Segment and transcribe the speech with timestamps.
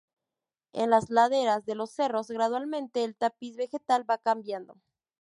[0.73, 4.81] En las laderas de los cerros gradualmente el tapiz vegetal va cambiando.